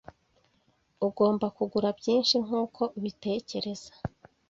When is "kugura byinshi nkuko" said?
1.57-2.81